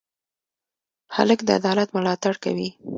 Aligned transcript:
هلک 1.15 1.39
د 1.45 1.49
عدالت 1.59 1.89
ملاتړ 1.95 2.33
کوي. 2.43 2.69